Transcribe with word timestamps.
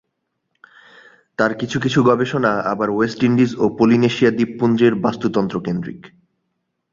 তার 1.39 1.51
কিছু 1.55 1.77
কিছু 1.79 1.99
গবেষণা 2.03 2.51
আবার 2.63 2.89
ওয়েস্ট 2.91 3.19
ইন্ডিজ 3.23 3.51
ও 3.55 3.65
পলিনেশিয়া 3.77 4.31
দ্বীপপুঞ্জের 4.31 4.93
বাস্তুতন্ত্রকেন্দ্রিক। 4.95 6.01